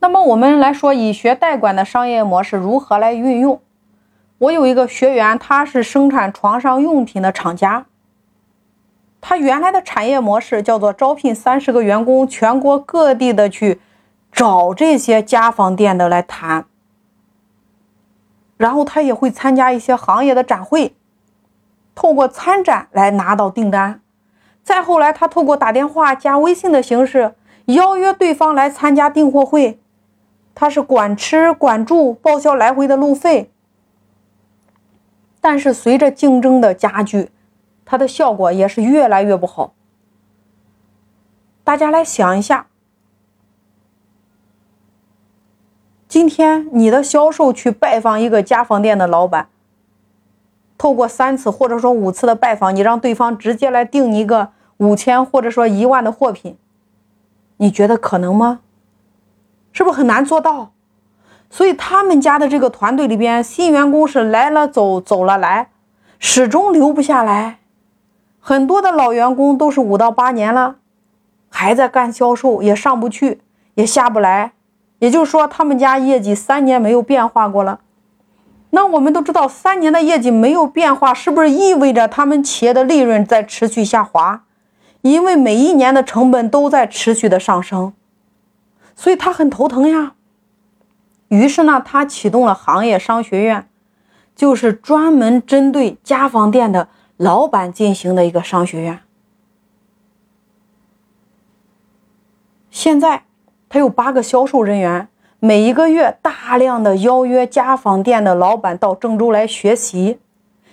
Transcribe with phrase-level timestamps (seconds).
[0.00, 3.60] 那么我们来说以学代管的商业模式如何来运用？
[4.38, 7.84] 我有一个学员，他是生产床上用品的厂家。
[9.20, 13.78] 他原来的产业模式叫做招聘三十个员工，全国各地的去
[14.32, 16.64] 找这些家纺店的来谈。
[18.56, 20.94] 然后他也会参加一些行业的展会，
[21.94, 24.00] 透过参展来拿到订单。
[24.62, 27.34] 再后来，他透过打电话、加微信的形式
[27.66, 29.79] 邀约对方来参加订货会，
[30.60, 33.50] 他是管吃管住，报销来回的路费。
[35.40, 37.30] 但是随着竞争的加剧，
[37.86, 39.72] 它的效果也是越来越不好。
[41.64, 42.66] 大家来想一下，
[46.06, 49.48] 今天你的销售去拜访一个家纺店的老板，
[50.76, 56.58] 透过三次或者说五次的拜访，你让对方直接来订你一个五千或者说一万的货品，
[57.56, 58.60] 你觉得可能吗？
[59.80, 60.72] 是不是很难做到？
[61.48, 65.70] 所以他们家的这个团队里边，新员工是来了走，走了来，
[66.18, 67.60] 始终留不下来。
[68.40, 70.76] 很多的老员工都是五到八年了，
[71.48, 73.40] 还在干销售，也上不去，
[73.72, 74.52] 也下不来。
[74.98, 77.80] 也就是说，他们家业绩三年没有变化过了。
[78.68, 84.42] 那我们都知道，三年的业绩没有变化，是不是意味着他们企业的利润在持续下滑？
[85.00, 87.94] 因为每一年的成本都在持续的上升，
[89.00, 90.12] 所以他很头疼呀。
[91.28, 93.66] 于是呢，他启动了行业商学院，
[94.36, 99.00] 就是专门针对家纺店的老板进行的一个商学院。
[102.70, 103.22] 现在
[103.70, 110.18] 他有八个销售人员，每一个月大量的邀约家纺店的老板到郑州来学习，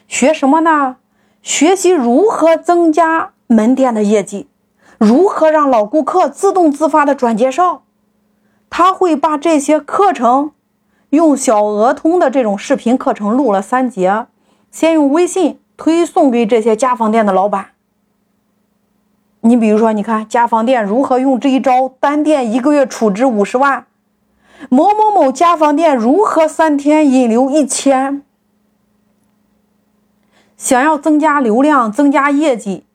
[0.05, 0.97] 学什么呢？
[1.41, 4.49] 学习如何增加门店的业绩，
[4.97, 7.83] 如何让老顾客自动自发的转介绍。
[8.77, 10.51] 他会把这些课程
[11.09, 14.27] 用小鹅通的这种视频课程录了三节，
[14.69, 17.69] 先用微信推送给这些家纺店的老板。
[19.39, 23.85] 你比如说，你看家纺店如何用这一招，单店一个月储值五十万；
[24.69, 28.21] 某某某家纺店如何三天引流一千。
[30.55, 32.85] 想要增加流量、增加业绩，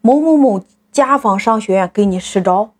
[0.00, 0.60] 某某某
[0.92, 2.70] 家纺商学院给你十招。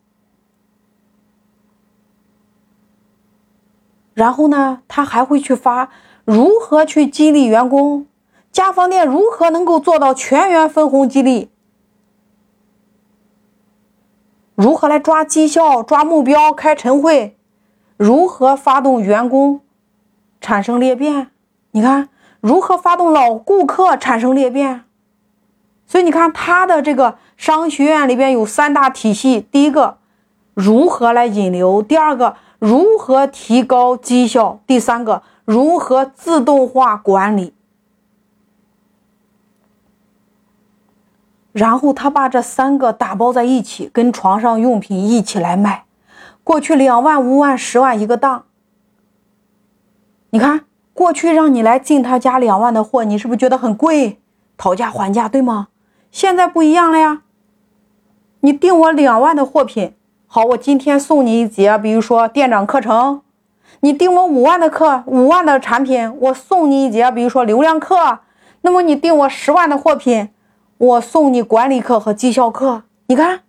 [4.22, 5.88] 然后呢，他还会去发
[6.24, 8.06] 如何去激励员工，
[8.52, 11.50] 家纺店如何能够做到全员分红激励，
[14.54, 17.36] 如何来抓绩效、抓目标、开晨会，
[17.96, 19.60] 如何发动员工
[20.40, 21.32] 产生裂变？
[21.72, 22.08] 你看，
[22.40, 24.84] 如何发动老顾客产生裂变？
[25.84, 29.98] 所以你看，他的这个商学院里边有三大体系：第一个，
[30.54, 32.36] 如何来引流；第二个。
[32.62, 34.60] 如何提高绩效？
[34.68, 37.54] 第三个，如何自动化管理？
[41.50, 45.86] 然后他把这三个打包在一起，跟床上用品一起来卖。
[46.44, 48.44] 过去两万、五万、十万一个档。
[50.30, 50.64] 你看，
[50.94, 54.20] 过去让你来进他家两万的货，你是不是觉得很贵？
[54.56, 55.66] 讨价还价，对吗？
[56.12, 57.22] 现在不一样了呀，
[58.38, 59.96] 你订我两万的货品。
[60.34, 63.20] 好，我今天送你一节，比如说店长课程，
[63.80, 68.20] 你订我五万的课，五万的产品，我送你一节，比如说流量课。
[68.62, 70.30] 那么你订我十万的货品，
[70.78, 72.84] 我送你管理课和绩效课。
[73.08, 73.40] 你看，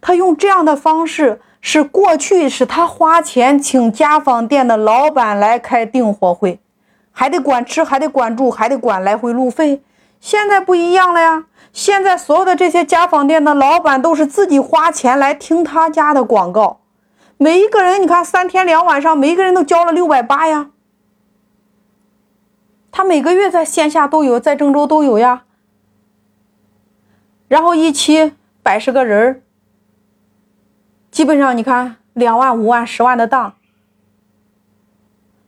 [0.00, 6.58] 他用这样的方式，是过去是他花钱请家纺店的老板来开订货会，
[7.10, 9.82] 还得管吃，还得管住，还得管来回路费。
[10.22, 11.46] 现在不一样了呀。
[11.72, 16.80] 现在所有的这些家纺店的老板都是自己花钱来听他家的广告，
[17.38, 20.70] 每一个人，你看三天两晚上，每一个人都交了六百八呀。
[22.92, 25.44] 他每个月在线下都有，在郑州都有呀。
[27.48, 29.42] 然后一期百十个人
[31.10, 33.54] 基本上你看两万、五万、十万的档。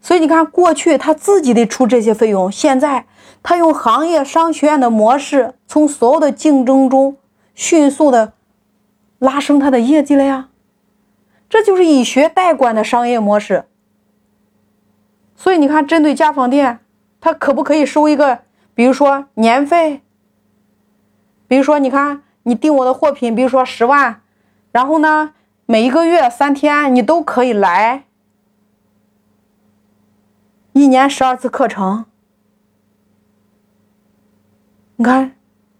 [0.04, 3.06] 所以你看，过去他自己得出这些费用，现在
[3.42, 7.16] 他用行业商学院的模式，从所有的竞争中
[7.54, 8.34] 迅速的
[9.18, 10.50] 拉升他的业绩了呀。
[11.48, 13.64] 这就是以学代管的商业模式。
[15.34, 16.80] 所以你看，针对家纺店，
[17.18, 18.40] 他可不可以收一个，
[18.74, 20.02] 比如说年费？
[21.48, 24.20] 比如说，你看你订我的货品，比如说十万，
[24.70, 25.32] 然后呢，
[25.64, 28.04] 每一个月三天你都可以来。
[30.74, 32.04] 一年十二次课程，
[34.96, 35.36] 你看，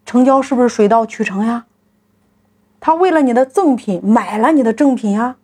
[0.07, 1.67] 成交是不是水到渠成呀？
[2.79, 5.35] 他为了你的赠品买了你的正品呀。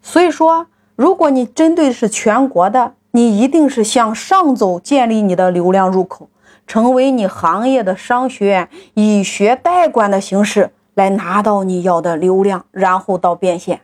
[0.00, 6.28] 所以说，如果你针对的是全国的，你一定是向上走，建立你的流量入口，
[6.68, 13.80] 成为你行业的商学院，以学代管的形式来拿到你要的流量，然后到变现。